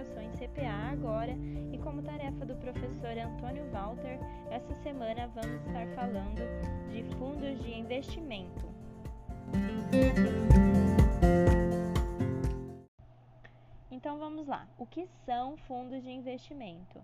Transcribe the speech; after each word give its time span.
Aplicações 0.00 0.32
CPA 0.38 0.92
agora 0.92 1.32
e 1.70 1.76
como 1.76 2.02
tarefa 2.02 2.46
do 2.46 2.56
professor 2.56 3.18
Antônio 3.18 3.70
Walter, 3.70 4.18
essa 4.50 4.74
semana 4.82 5.26
vamos 5.28 5.60
estar 5.66 5.86
falando 5.94 6.40
de 6.90 7.02
fundos 7.16 7.62
de 7.62 7.74
investimento. 7.74 8.66
Então 13.90 14.18
vamos 14.18 14.46
lá. 14.46 14.66
O 14.78 14.86
que 14.86 15.06
são 15.26 15.58
fundos 15.58 16.02
de 16.02 16.10
investimento? 16.10 16.98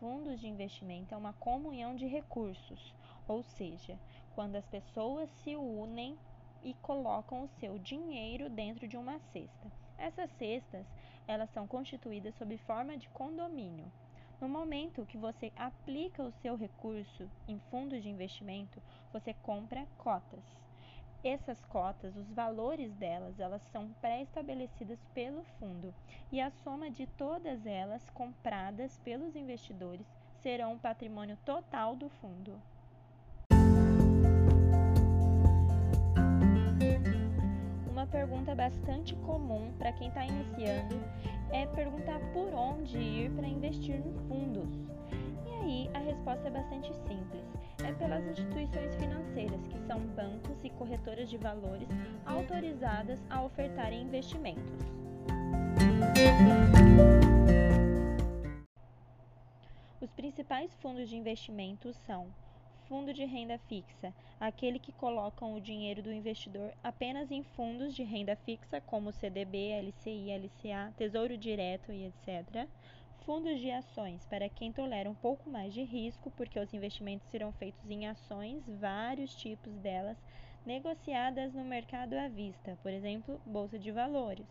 Fundos 0.00 0.40
de 0.40 0.48
investimento 0.48 1.14
é 1.14 1.18
uma 1.18 1.34
comunhão 1.34 1.94
de 1.94 2.06
recursos, 2.06 2.94
ou 3.26 3.42
seja, 3.42 3.98
quando 4.34 4.56
as 4.56 4.66
pessoas 4.66 5.28
se 5.42 5.54
unem 5.54 6.16
e 6.62 6.72
colocam 6.80 7.42
o 7.42 7.48
seu 7.60 7.78
dinheiro 7.78 8.48
dentro 8.48 8.88
de 8.88 8.96
uma 8.96 9.18
cesta. 9.18 9.70
Essas 9.98 10.30
cestas, 10.38 10.86
elas 11.28 11.50
são 11.50 11.66
constituídas 11.66 12.34
sob 12.34 12.56
forma 12.58 12.96
de 12.96 13.08
condomínio. 13.10 13.92
No 14.40 14.48
momento 14.48 15.04
que 15.04 15.18
você 15.18 15.52
aplica 15.54 16.22
o 16.22 16.32
seu 16.32 16.56
recurso 16.56 17.30
em 17.46 17.58
fundos 17.70 18.02
de 18.02 18.08
investimento, 18.08 18.82
você 19.12 19.34
compra 19.34 19.86
cotas. 19.98 20.42
Essas 21.22 21.62
cotas, 21.66 22.16
os 22.16 22.30
valores 22.32 22.94
delas, 22.94 23.38
elas 23.38 23.60
são 23.72 23.92
pré-estabelecidas 24.00 24.98
pelo 25.12 25.44
fundo 25.58 25.92
e 26.32 26.40
a 26.40 26.50
soma 26.50 26.90
de 26.90 27.06
todas 27.06 27.66
elas 27.66 28.08
compradas 28.10 28.96
pelos 29.04 29.36
investidores 29.36 30.06
serão 30.40 30.74
o 30.74 30.78
patrimônio 30.78 31.36
total 31.44 31.96
do 31.96 32.08
fundo. 32.08 32.62
Pergunta 38.08 38.54
bastante 38.54 39.14
comum 39.16 39.72
para 39.78 39.92
quem 39.92 40.08
está 40.08 40.24
iniciando 40.24 40.96
é 41.50 41.66
perguntar 41.66 42.20
por 42.32 42.52
onde 42.54 42.98
ir 42.98 43.30
para 43.32 43.46
investir 43.46 43.96
em 43.96 44.14
fundos. 44.28 44.68
E 45.46 45.50
aí 45.50 45.90
a 45.94 45.98
resposta 45.98 46.48
é 46.48 46.50
bastante 46.50 46.92
simples. 46.94 47.44
É 47.84 47.92
pelas 47.92 48.26
instituições 48.26 48.94
financeiras, 48.96 49.66
que 49.68 49.78
são 49.86 50.00
bancos 50.00 50.64
e 50.64 50.70
corretoras 50.70 51.30
de 51.30 51.36
valores 51.36 51.88
autorizadas 52.26 53.22
a 53.30 53.42
ofertarem 53.42 54.02
investimentos. 54.02 54.74
Os 60.00 60.10
principais 60.12 60.74
fundos 60.76 61.08
de 61.08 61.16
investimento 61.16 61.92
são 61.92 62.26
fundo 62.88 63.12
de 63.12 63.24
renda 63.24 63.58
fixa, 63.68 64.14
aquele 64.40 64.78
que 64.78 64.92
colocam 64.92 65.54
o 65.54 65.60
dinheiro 65.60 66.02
do 66.02 66.12
investidor 66.12 66.72
apenas 66.82 67.30
em 67.30 67.42
fundos 67.42 67.94
de 67.94 68.02
renda 68.02 68.34
fixa, 68.34 68.80
como 68.80 69.12
CDB, 69.12 69.78
LCI, 69.82 70.30
LCA, 70.30 70.92
Tesouro 70.96 71.36
Direto 71.36 71.92
e 71.92 72.06
etc. 72.06 72.66
Fundos 73.26 73.60
de 73.60 73.70
ações, 73.70 74.24
para 74.24 74.48
quem 74.48 74.72
tolera 74.72 75.10
um 75.10 75.14
pouco 75.14 75.50
mais 75.50 75.74
de 75.74 75.82
risco, 75.82 76.30
porque 76.30 76.58
os 76.58 76.72
investimentos 76.72 77.28
serão 77.28 77.52
feitos 77.52 77.90
em 77.90 78.06
ações, 78.06 78.66
vários 78.66 79.34
tipos 79.34 79.76
delas, 79.80 80.16
negociadas 80.64 81.52
no 81.52 81.64
mercado 81.64 82.14
à 82.14 82.26
vista, 82.26 82.78
por 82.82 82.90
exemplo, 82.90 83.38
bolsa 83.44 83.78
de 83.78 83.90
valores. 83.90 84.46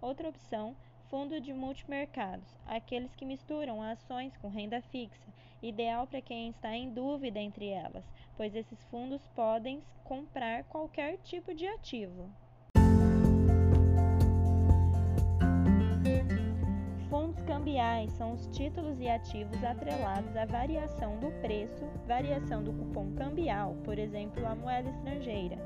Outra 0.00 0.30
opção, 0.30 0.74
fundo 1.10 1.38
de 1.40 1.52
multimercados, 1.52 2.56
aqueles 2.66 3.14
que 3.14 3.26
misturam 3.26 3.82
ações 3.82 4.34
com 4.38 4.48
renda 4.48 4.80
fixa, 4.80 5.30
ideal 5.68 6.06
para 6.06 6.20
quem 6.20 6.50
está 6.50 6.74
em 6.74 6.90
dúvida 6.90 7.38
entre 7.38 7.68
elas, 7.68 8.04
pois 8.36 8.54
esses 8.54 8.82
fundos 8.84 9.26
podem 9.34 9.82
comprar 10.04 10.64
qualquer 10.64 11.18
tipo 11.18 11.54
de 11.54 11.66
ativo. 11.66 12.30
Fundos 17.08 17.40
cambiais 17.42 18.12
são 18.12 18.32
os 18.32 18.46
títulos 18.48 19.00
e 19.00 19.08
ativos 19.08 19.62
atrelados 19.64 20.36
à 20.36 20.44
variação 20.44 21.18
do 21.18 21.30
preço, 21.40 21.86
variação 22.06 22.62
do 22.62 22.72
cupom 22.72 23.12
cambial, 23.14 23.74
por 23.84 23.98
exemplo, 23.98 24.44
a 24.46 24.54
moeda 24.54 24.90
estrangeira. 24.90 25.56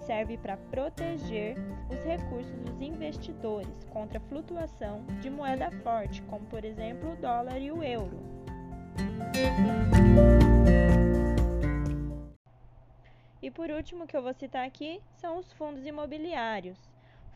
Serve 0.00 0.36
para 0.36 0.56
proteger 0.56 1.56
os 1.90 1.98
recursos 2.04 2.56
dos 2.60 2.80
investidores 2.80 3.84
contra 3.90 4.18
a 4.18 4.22
flutuação 4.22 5.04
de 5.20 5.30
moeda 5.30 5.70
forte, 5.82 6.22
como 6.22 6.46
por 6.46 6.64
exemplo 6.64 7.12
o 7.12 7.16
dólar 7.16 7.60
e 7.60 7.72
o 7.72 7.82
euro. 7.82 8.39
E 13.42 13.50
por 13.50 13.70
último, 13.70 14.06
que 14.06 14.16
eu 14.16 14.22
vou 14.22 14.34
citar 14.34 14.66
aqui, 14.66 15.00
são 15.16 15.38
os 15.38 15.52
fundos 15.54 15.84
imobiliários. 15.84 16.78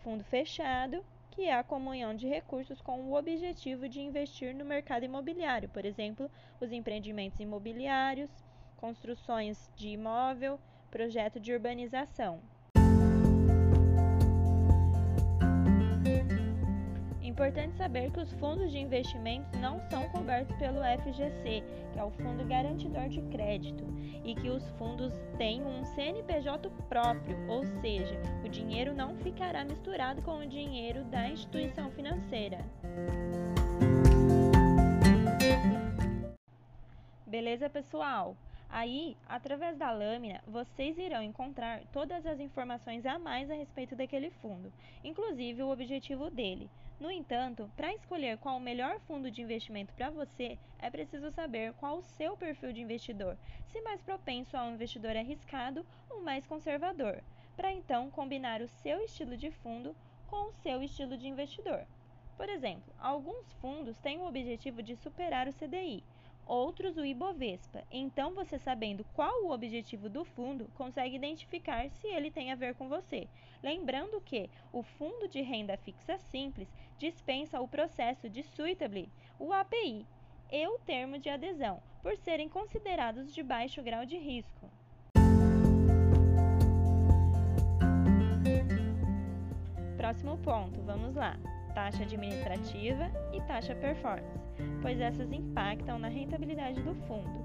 Fundo 0.03 0.23
fechado, 0.23 1.05
que 1.31 1.47
é 1.47 1.55
a 1.55 1.65
comunhão 1.65 2.15
de 2.15 2.29
recursos 2.29 2.81
com 2.81 3.01
o 3.01 3.15
objetivo 3.15 3.89
de 3.89 4.01
investir 4.01 4.55
no 4.55 4.65
mercado 4.65 5.05
imobiliário, 5.05 5.69
por 5.69 5.85
exemplo, 5.85 6.31
os 6.61 6.71
empreendimentos 6.71 7.41
imobiliários, 7.41 8.31
construções 8.77 9.71
de 9.75 9.89
imóvel, 9.89 10.61
projeto 10.91 11.41
de 11.41 11.53
urbanização. 11.53 12.41
Importante 17.35 17.77
saber 17.77 18.13
que 18.13 18.21
os 18.21 18.33
fundos 18.35 18.71
de 18.71 18.79
investimentos 18.79 19.51
não 19.59 19.81
são 19.91 20.09
cobertos 20.11 20.57
pelo 20.57 20.79
FGC, 20.79 21.65
que 21.93 21.99
é 21.99 22.05
o 22.05 22.13
Fundo 22.13 22.45
Garantidor 22.47 23.09
de 23.09 23.21
Crédito, 23.23 23.85
e 24.25 24.37
que 24.37 24.49
os 24.49 24.65
fundos 24.79 25.13
têm 25.37 25.61
um 25.61 25.85
CNPJ 25.85 26.71
próprio, 26.89 27.37
ou 27.49 27.65
seja, 27.81 28.17
o 28.45 28.49
dinheiro 28.49 28.95
não 28.95 29.17
ficará 29.17 29.65
misturado 29.65 30.23
com 30.23 30.39
o 30.39 30.47
dinheiro 30.47 31.03
da 31.07 31.29
instituição 31.29 31.91
financeira. 31.91 32.59
Beleza, 37.27 37.69
pessoal? 37.69 38.37
Aí, 38.77 39.17
através 39.29 39.77
da 39.77 39.93
lâmina, 39.93 40.43
vocês 40.49 40.99
irão 40.99 41.23
encontrar 41.23 41.85
todas 41.93 42.27
as 42.27 42.41
informações 42.41 43.07
a 43.07 43.21
mais 43.21 43.49
a 43.49 43.55
respeito 43.55 43.95
daquele 43.95 44.31
fundo, 44.31 44.73
inclusive 45.05 45.63
o 45.63 45.71
objetivo 45.71 46.29
dele. 46.29 46.69
No 46.99 47.09
entanto, 47.09 47.71
para 47.77 47.95
escolher 47.95 48.37
qual 48.39 48.57
o 48.57 48.61
melhor 48.61 48.99
fundo 49.07 49.31
de 49.31 49.43
investimento 49.43 49.95
para 49.95 50.11
você, 50.11 50.59
é 50.81 50.91
preciso 50.91 51.31
saber 51.31 51.73
qual 51.75 51.99
o 51.99 52.03
seu 52.03 52.37
perfil 52.37 52.73
de 52.73 52.81
investidor, 52.81 53.39
se 53.69 53.81
mais 53.83 54.03
propenso 54.03 54.57
a 54.57 54.65
um 54.65 54.75
investidor 54.75 55.17
arriscado 55.17 55.87
ou 56.11 56.21
mais 56.21 56.45
conservador, 56.45 57.23
para 57.55 57.73
então 57.73 58.11
combinar 58.11 58.61
o 58.61 58.67
seu 58.67 59.05
estilo 59.05 59.37
de 59.37 59.53
fundo 59.53 59.95
com 60.27 60.49
o 60.49 60.53
seu 60.53 60.83
estilo 60.83 61.17
de 61.17 61.29
investidor. 61.29 61.87
Por 62.37 62.49
exemplo, 62.49 62.93
alguns 62.99 63.53
fundos 63.61 63.97
têm 63.99 64.19
o 64.19 64.27
objetivo 64.27 64.83
de 64.83 64.97
superar 64.97 65.47
o 65.47 65.53
CDI, 65.53 66.03
outros 66.47 66.97
o 66.97 67.05
Ibovespa. 67.05 67.85
Então, 67.91 68.35
você 68.35 68.59
sabendo 68.59 69.05
qual 69.15 69.45
o 69.45 69.51
objetivo 69.51 70.09
do 70.09 70.25
fundo, 70.25 70.69
consegue 70.75 71.17
identificar 71.17 71.89
se 71.91 72.07
ele 72.07 72.31
tem 72.31 72.53
a 72.53 72.55
ver 72.55 72.75
com 72.75 72.89
você. 72.89 73.29
Lembrando 73.63 74.21
que 74.21 74.49
o 74.73 74.83
fundo 74.83 75.29
de 75.29 75.41
renda 75.41 75.77
fixa 75.77 76.19
simples 76.19 76.69
dispensa 76.99 77.61
o 77.61 77.69
processo 77.69 78.29
de 78.29 78.43
suitability, 78.43 79.13
o 79.39 79.53
API, 79.53 80.07
e 80.53 80.67
o 80.69 80.79
termo 80.79 81.19
de 81.19 81.29
adesão, 81.29 81.83
por 82.03 82.17
serem 82.17 82.49
considerados 82.49 83.35
de 83.35 83.43
baixo 83.43 83.83
grau 83.83 84.05
de 84.05 84.17
risco. 84.17 84.71
Próximo 89.97 90.37
ponto, 90.39 90.81
vamos 90.83 91.15
lá 91.15 91.37
taxa 91.75 92.05
administrativa 92.05 93.11
e 93.33 93.41
taxa 93.43 93.75
performance, 93.75 94.44
pois 94.83 95.01
essas 95.01 95.33
impactam 95.33 95.99
na 95.99 96.09
rentabilidade 96.09 96.83
do 96.83 96.95
fundo. 97.07 97.45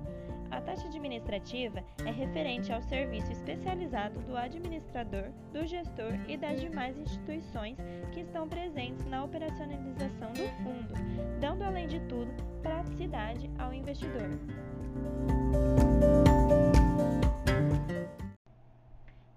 A 0.52 0.60
taxa 0.60 0.88
administrativa 0.88 1.84
é 2.06 2.12
referente 2.12 2.74
ao 2.74 2.82
serviço 2.82 3.32
especializado 3.32 4.20
do 4.22 4.36
administrador, 4.36 5.30
do 5.54 5.66
gestor 5.66 6.14
e 6.28 6.36
das 6.38 6.60
demais 6.60 6.98
instituições 6.98 7.78
que 8.12 8.22
estão 8.22 8.50
presentes 8.50 9.06
na 9.06 9.24
operacionalização 9.24 10.34
do 10.34 10.48
fundo, 10.64 10.94
dando, 11.40 11.64
além 11.64 11.88
de 11.88 12.00
tudo, 12.02 12.32
praticidade 12.64 13.50
ao 13.60 13.72
investidor. 13.74 14.30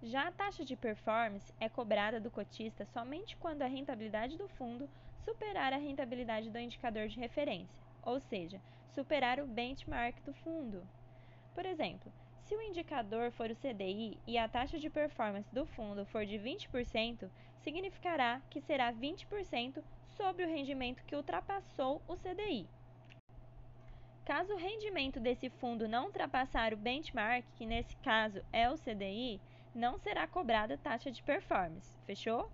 Já 0.02 0.28
a 0.28 0.32
taxa 0.32 0.64
de 0.64 0.76
performance 0.76 1.52
é 1.60 1.68
cobrada 1.68 2.20
do 2.20 2.30
cotista 2.30 2.84
somente 2.86 3.36
quando 3.36 3.62
a 3.62 3.66
rentabilidade 3.66 4.36
do 4.36 4.48
fundo 4.48 4.88
superar 5.24 5.72
a 5.72 5.76
rentabilidade 5.76 6.50
do 6.50 6.58
indicador 6.58 7.08
de 7.08 7.18
referência, 7.18 7.80
ou 8.02 8.20
seja, 8.20 8.60
superar 8.94 9.40
o 9.40 9.46
benchmark 9.46 10.20
do 10.24 10.32
fundo. 10.34 10.86
Por 11.54 11.64
exemplo, 11.64 12.12
se 12.44 12.54
o 12.54 12.62
indicador 12.62 13.30
for 13.30 13.50
o 13.50 13.56
CDI 13.56 14.18
e 14.26 14.36
a 14.36 14.48
taxa 14.48 14.78
de 14.78 14.90
performance 14.90 15.52
do 15.54 15.64
fundo 15.64 16.04
for 16.06 16.26
de 16.26 16.36
20%, 16.38 17.30
significará 17.62 18.42
que 18.50 18.60
será 18.60 18.92
20% 18.92 19.82
sobre 20.16 20.44
o 20.44 20.48
rendimento 20.48 21.04
que 21.04 21.16
ultrapassou 21.16 22.02
o 22.08 22.16
CDI. 22.16 22.68
Caso 24.24 24.54
o 24.54 24.56
rendimento 24.56 25.18
desse 25.18 25.48
fundo 25.50 25.88
não 25.88 26.06
ultrapassar 26.06 26.72
o 26.72 26.76
benchmark, 26.76 27.44
que 27.56 27.66
nesse 27.66 27.96
caso 27.96 28.40
é 28.52 28.70
o 28.70 28.76
CDI, 28.76 29.40
não 29.74 29.98
será 29.98 30.26
cobrada 30.26 30.78
taxa 30.78 31.10
de 31.10 31.22
performance. 31.22 31.98
Fechou? 32.04 32.50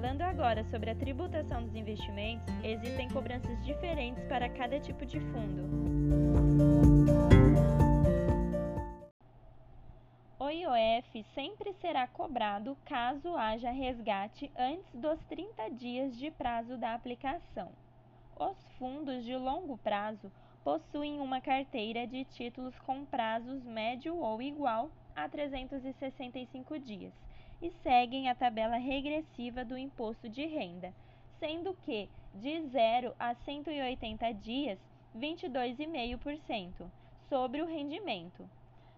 Falando 0.00 0.22
agora 0.22 0.64
sobre 0.70 0.88
a 0.88 0.94
tributação 0.94 1.62
dos 1.62 1.74
investimentos, 1.74 2.46
existem 2.64 3.06
cobranças 3.10 3.62
diferentes 3.62 4.24
para 4.24 4.48
cada 4.48 4.80
tipo 4.80 5.04
de 5.04 5.20
fundo. 5.20 5.68
O 10.38 10.48
IOF 10.48 11.22
sempre 11.34 11.74
será 11.82 12.06
cobrado 12.06 12.78
caso 12.86 13.36
haja 13.36 13.70
resgate 13.70 14.50
antes 14.56 14.90
dos 14.94 15.20
30 15.26 15.68
dias 15.72 16.16
de 16.16 16.30
prazo 16.30 16.78
da 16.78 16.94
aplicação. 16.94 17.70
Os 18.38 18.56
fundos 18.78 19.22
de 19.22 19.36
longo 19.36 19.76
prazo 19.76 20.32
possuem 20.64 21.20
uma 21.20 21.42
carteira 21.42 22.06
de 22.06 22.24
títulos 22.24 22.78
com 22.86 23.04
prazos 23.04 23.62
médio 23.66 24.16
ou 24.16 24.40
igual 24.40 24.90
a 25.14 25.28
365 25.28 26.78
dias 26.78 27.12
e 27.62 27.70
seguem 27.82 28.28
a 28.28 28.34
tabela 28.34 28.76
regressiva 28.76 29.64
do 29.64 29.76
imposto 29.76 30.28
de 30.28 30.46
renda, 30.46 30.94
sendo 31.38 31.74
que 31.84 32.08
de 32.34 32.60
0 32.68 33.14
a 33.18 33.34
180 33.34 34.32
dias, 34.34 34.78
22,5% 35.16 36.90
sobre 37.28 37.60
o 37.60 37.66
rendimento. 37.66 38.48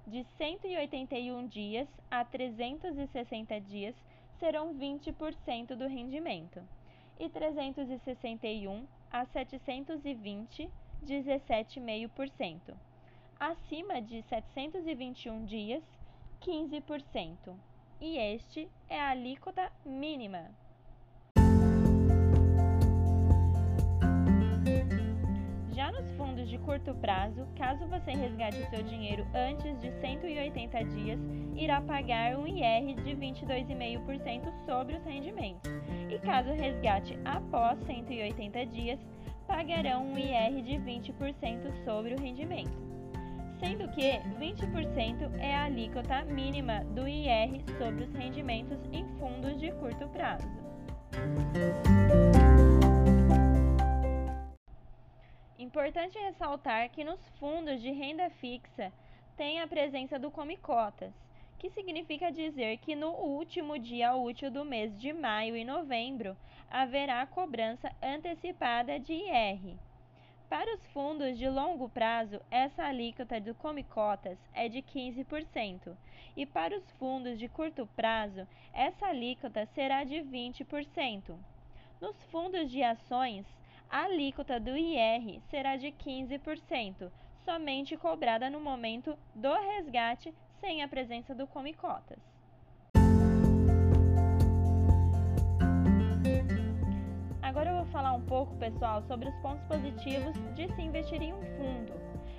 De 0.06 0.24
181 0.36 1.46
dias 1.46 1.88
a 2.10 2.24
360 2.24 3.60
dias 3.60 3.94
serão 4.38 4.74
20% 4.74 5.74
do 5.74 5.86
rendimento. 5.86 6.60
E 7.18 7.28
361 7.28 8.86
a 9.10 9.24
720, 9.26 10.68
17,5%. 11.04 12.74
Acima 13.38 14.00
de 14.00 14.22
721 14.22 15.44
dias, 15.44 15.82
15% 16.40 17.54
e 18.02 18.18
este 18.18 18.68
é 18.88 19.00
a 19.00 19.10
alíquota 19.10 19.70
mínima. 19.86 20.50
Já 25.72 25.92
nos 25.92 26.10
fundos 26.16 26.48
de 26.48 26.58
curto 26.58 26.92
prazo, 26.96 27.46
caso 27.56 27.86
você 27.86 28.10
resgate 28.10 28.68
seu 28.70 28.82
dinheiro 28.82 29.24
antes 29.32 29.80
de 29.80 29.92
180 30.00 30.84
dias, 30.86 31.20
irá 31.54 31.80
pagar 31.80 32.36
um 32.36 32.44
IR 32.44 32.96
de 32.96 33.14
22,5% 33.14 34.52
sobre 34.66 34.96
os 34.96 35.04
rendimentos. 35.04 35.70
E 36.10 36.18
caso 36.18 36.50
resgate 36.50 37.16
após 37.24 37.78
180 37.86 38.66
dias, 38.66 38.98
pagarão 39.46 40.06
um 40.08 40.18
IR 40.18 40.60
de 40.60 40.72
20% 40.72 41.84
sobre 41.84 42.14
o 42.14 42.20
rendimento 42.20 42.91
sendo 43.72 43.88
que 43.88 44.02
20% 44.38 45.40
é 45.40 45.54
a 45.54 45.64
alíquota 45.64 46.22
mínima 46.24 46.84
do 46.84 47.08
IR 47.08 47.64
sobre 47.78 48.04
os 48.04 48.12
rendimentos 48.12 48.78
em 48.92 49.06
fundos 49.18 49.58
de 49.58 49.72
curto 49.72 50.06
prazo. 50.08 50.46
Importante 55.58 56.18
ressaltar 56.18 56.90
que 56.90 57.02
nos 57.02 57.26
fundos 57.38 57.80
de 57.80 57.90
renda 57.90 58.28
fixa 58.28 58.92
tem 59.38 59.60
a 59.60 59.66
presença 59.66 60.18
do 60.18 60.30
Come 60.30 60.58
Cotas, 60.58 61.14
que 61.58 61.70
significa 61.70 62.30
dizer 62.30 62.76
que 62.78 62.94
no 62.94 63.12
último 63.12 63.78
dia 63.78 64.14
útil 64.14 64.50
do 64.50 64.66
mês 64.66 64.98
de 64.98 65.14
maio 65.14 65.56
e 65.56 65.64
novembro 65.64 66.36
haverá 66.70 67.24
cobrança 67.26 67.90
antecipada 68.02 69.00
de 69.00 69.14
IR. 69.14 69.78
Para 70.52 70.74
os 70.74 70.86
fundos 70.88 71.38
de 71.38 71.48
longo 71.48 71.88
prazo, 71.88 72.38
essa 72.50 72.84
alíquota 72.84 73.40
do 73.40 73.54
Come 73.54 73.82
Cotas 73.82 74.38
é 74.52 74.68
de 74.68 74.82
15%, 74.82 75.96
e 76.36 76.44
para 76.44 76.76
os 76.76 76.90
fundos 76.98 77.38
de 77.38 77.48
curto 77.48 77.88
prazo, 77.96 78.46
essa 78.70 79.06
alíquota 79.06 79.64
será 79.64 80.04
de 80.04 80.16
20%. 80.16 81.38
Nos 81.98 82.22
fundos 82.24 82.70
de 82.70 82.82
ações, 82.82 83.46
a 83.88 84.02
alíquota 84.02 84.60
do 84.60 84.76
IR 84.76 85.40
será 85.48 85.78
de 85.78 85.86
15%, 85.90 87.10
somente 87.46 87.96
cobrada 87.96 88.50
no 88.50 88.60
momento 88.60 89.18
do 89.34 89.54
resgate 89.54 90.34
sem 90.60 90.82
a 90.82 90.86
presença 90.86 91.34
do 91.34 91.46
Come 91.46 91.72
Cotas. 91.72 92.31
Falar 97.92 98.14
um 98.14 98.22
pouco, 98.22 98.56
pessoal, 98.56 99.02
sobre 99.02 99.28
os 99.28 99.34
pontos 99.36 99.62
positivos 99.66 100.34
de 100.54 100.66
se 100.74 100.82
investir 100.82 101.22
em 101.22 101.32
um 101.32 101.42
fundo. 101.56 101.92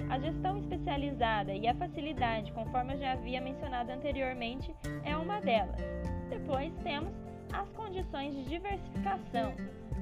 A 0.09 0.19
gestão 0.19 0.57
especializada 0.57 1.53
e 1.53 1.67
a 1.67 1.75
facilidade, 1.75 2.51
conforme 2.51 2.95
eu 2.95 2.99
já 2.99 3.13
havia 3.13 3.39
mencionado 3.39 3.91
anteriormente, 3.91 4.75
é 5.05 5.15
uma 5.15 5.39
delas. 5.39 5.77
Depois 6.29 6.73
temos 6.83 7.13
as 7.53 7.69
condições 7.69 8.35
de 8.35 8.43
diversificação. 8.45 9.53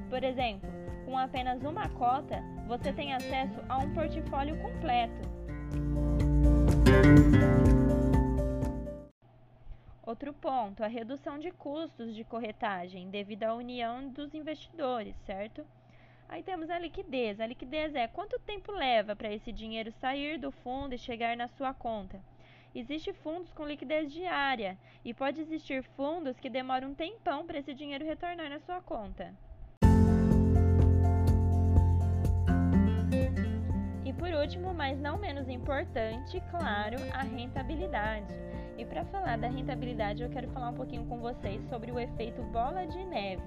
Por 0.08 0.24
exemplo, 0.24 0.68
com 1.04 1.16
apenas 1.16 1.62
uma 1.62 1.88
cota, 1.90 2.42
você 2.66 2.92
tem 2.92 3.12
acesso 3.12 3.60
a 3.68 3.78
um 3.78 3.92
portfólio 3.92 4.56
completo. 4.60 5.30
Outro 10.12 10.34
ponto, 10.34 10.84
a 10.84 10.88
redução 10.88 11.38
de 11.38 11.50
custos 11.50 12.14
de 12.14 12.22
corretagem 12.22 13.08
devido 13.08 13.44
à 13.44 13.54
união 13.54 14.10
dos 14.10 14.34
investidores, 14.34 15.16
certo? 15.24 15.66
Aí 16.28 16.42
temos 16.42 16.68
a 16.68 16.78
liquidez. 16.78 17.40
A 17.40 17.46
liquidez 17.46 17.94
é 17.94 18.06
quanto 18.06 18.38
tempo 18.40 18.70
leva 18.72 19.16
para 19.16 19.32
esse 19.32 19.50
dinheiro 19.50 19.90
sair 19.90 20.38
do 20.38 20.52
fundo 20.52 20.94
e 20.94 20.98
chegar 20.98 21.34
na 21.34 21.48
sua 21.48 21.72
conta. 21.72 22.20
Existem 22.74 23.14
fundos 23.14 23.54
com 23.54 23.66
liquidez 23.66 24.12
diária 24.12 24.76
e 25.02 25.14
pode 25.14 25.40
existir 25.40 25.82
fundos 25.96 26.38
que 26.38 26.50
demoram 26.50 26.90
um 26.90 26.94
tempão 26.94 27.46
para 27.46 27.60
esse 27.60 27.72
dinheiro 27.72 28.04
retornar 28.04 28.50
na 28.50 28.60
sua 28.60 28.82
conta. 28.82 29.32
Por 34.22 34.32
último, 34.34 34.72
mas 34.72 35.00
não 35.00 35.18
menos 35.18 35.48
importante, 35.48 36.40
claro, 36.48 36.96
a 37.12 37.22
rentabilidade. 37.22 38.32
E 38.78 38.84
para 38.84 39.04
falar 39.06 39.36
da 39.36 39.48
rentabilidade, 39.48 40.22
eu 40.22 40.30
quero 40.30 40.48
falar 40.50 40.68
um 40.68 40.74
pouquinho 40.74 41.04
com 41.06 41.18
vocês 41.18 41.60
sobre 41.68 41.90
o 41.90 41.98
efeito 41.98 42.40
bola 42.44 42.86
de 42.86 43.04
neve, 43.04 43.42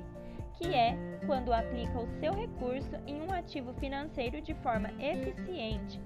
que 0.55 0.75
é 0.75 0.97
quando 1.25 1.53
aplica 1.53 1.97
o 1.97 2.19
seu 2.19 2.33
recurso 2.33 2.93
em 3.07 3.21
um 3.21 3.31
ativo 3.31 3.73
financeiro 3.75 4.41
de 4.41 4.53
forma 4.55 4.89
eficiente, 4.99 5.97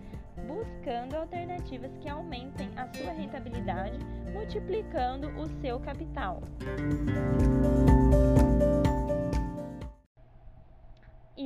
buscando 0.46 1.16
alternativas 1.16 1.98
que 1.98 2.08
aumentem 2.08 2.70
a 2.76 2.86
sua 2.94 3.12
rentabilidade, 3.12 3.98
multiplicando 4.32 5.30
o 5.30 5.48
seu 5.62 5.80
capital. 5.80 6.44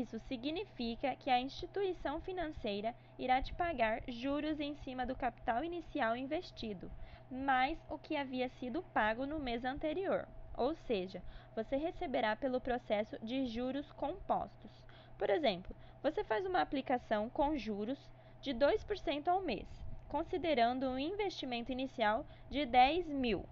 Isso 0.03 0.19
significa 0.27 1.15
que 1.15 1.29
a 1.29 1.39
instituição 1.39 2.19
financeira 2.19 2.93
irá 3.17 3.41
te 3.41 3.53
pagar 3.53 4.01
juros 4.10 4.60
em 4.60 4.75
cima 4.83 5.05
do 5.05 5.15
capital 5.15 5.63
inicial 5.63 6.17
investido, 6.17 6.91
mais 7.31 7.79
o 7.89 7.98
que 7.98 8.17
havia 8.17 8.50
sido 8.60 8.83
pago 8.93 9.25
no 9.25 9.39
mês 9.39 9.63
anterior. 9.63 10.27
Ou 10.57 10.75
seja, 10.75 11.24
você 11.55 11.77
receberá 11.77 12.36
pelo 12.36 12.60
processo 12.60 13.17
de 13.24 13.45
juros 13.45 13.89
compostos. 13.93 14.72
Por 15.17 15.29
exemplo, 15.29 15.74
você 16.01 16.22
faz 16.22 16.45
uma 16.45 16.60
aplicação 16.60 17.29
com 17.29 17.57
juros 17.57 18.12
de 18.41 18.53
2% 18.53 19.29
ao 19.29 19.41
mês, 19.41 19.69
considerando 20.10 20.86
um 20.89 21.00
investimento 21.00 21.72
inicial 21.72 22.25
de 22.50 22.65
10 22.65 23.07
mil. 23.07 23.45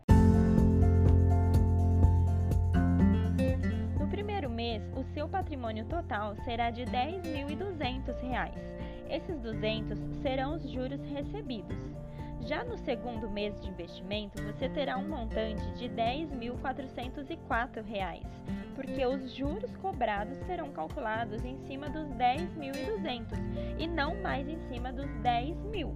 Patrimônio 5.42 5.86
total 5.86 6.36
será 6.46 6.70
de 6.70 6.84
R$ 6.84 6.92
10.200. 6.92 8.52
Esses 9.10 9.40
200 9.40 9.98
serão 10.22 10.54
os 10.56 10.70
juros 10.70 11.02
recebidos. 11.06 11.78
Já 12.42 12.64
no 12.64 12.78
segundo 12.78 13.28
mês 13.30 13.60
de 13.60 13.68
investimento, 13.70 14.42
você 14.44 14.70
terá 14.70 14.98
um 14.98 15.08
montante 15.08 15.64
de 15.74 15.88
R$ 15.88 16.28
10.404, 16.30 18.22
porque 18.76 19.06
os 19.06 19.36
juros 19.36 19.76
cobrados 19.78 20.38
serão 20.46 20.70
calculados 20.72 21.44
em 21.44 21.58
cima 21.66 21.90
dos 21.90 22.08
10.200 22.10 23.26
e 23.80 23.88
não 23.88 24.16
mais 24.22 24.48
em 24.48 24.60
cima 24.70 24.94
dos 24.94 25.10
10 25.22 25.58
mil. 25.66 25.92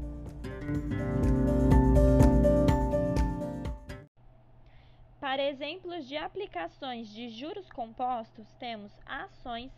Para 5.36 5.50
exemplos 5.50 6.08
de 6.08 6.16
aplicações 6.16 7.10
de 7.10 7.28
juros 7.28 7.70
compostos, 7.70 8.48
temos 8.54 8.90
ações, 9.06 9.70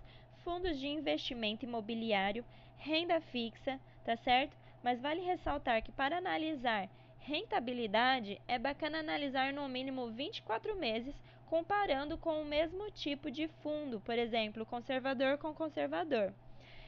fundos 0.44 0.78
de 0.80 0.86
investimento 0.86 1.66
imobiliário, 1.66 2.46
renda 2.78 3.20
fixa, 3.20 3.80
tá 4.06 4.16
certo? 4.18 4.56
Mas 4.84 5.02
vale 5.02 5.22
ressaltar 5.22 5.82
que 5.82 5.92
para 5.92 6.20
analisar 6.20 6.88
rentabilidade 7.18 8.40
é 8.48 8.60
bacana 8.60 9.00
analisar 9.00 9.52
no 9.52 9.68
mínimo 9.68 10.12
24 10.12 10.76
meses, 10.76 11.16
comparando 11.48 12.20
com 12.20 12.40
o 12.40 12.46
mesmo 12.46 12.92
tipo 12.92 13.32
de 13.32 13.48
fundo, 13.48 14.00
por 14.02 14.16
exemplo, 14.16 14.64
conservador 14.64 15.40
com 15.40 15.56
conservador. 15.56 16.36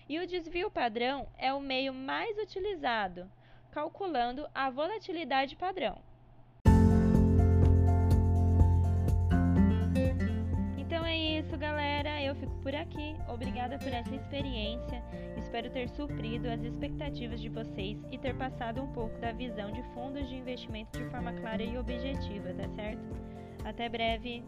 E 0.07 0.19
o 0.19 0.27
desvio 0.27 0.69
padrão 0.69 1.27
é 1.39 1.51
o 1.51 1.59
meio 1.59 1.91
mais 1.91 2.37
utilizado, 2.37 3.27
calculando 3.71 4.47
a 4.53 4.69
volatilidade 4.69 5.55
padrão. 5.55 6.07
Obrigada 13.27 13.77
por 13.77 13.87
essa 13.87 14.15
experiência. 14.15 15.03
Espero 15.37 15.69
ter 15.69 15.89
suprido 15.89 16.49
as 16.49 16.61
expectativas 16.61 17.39
de 17.39 17.49
vocês 17.49 17.97
e 18.11 18.17
ter 18.17 18.35
passado 18.35 18.81
um 18.81 18.87
pouco 18.93 19.17
da 19.19 19.31
visão 19.31 19.71
de 19.71 19.81
fundos 19.93 20.27
de 20.27 20.35
investimento 20.35 20.97
de 20.97 21.05
forma 21.09 21.33
clara 21.33 21.63
e 21.63 21.77
objetiva, 21.77 22.53
tá 22.53 22.67
certo? 22.75 23.01
Até 23.65 23.89
breve! 23.89 24.43